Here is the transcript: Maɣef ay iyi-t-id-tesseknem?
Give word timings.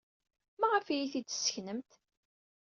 Maɣef 0.59 0.85
ay 0.89 0.95
iyi-t-id-tesseknem? 1.01 1.79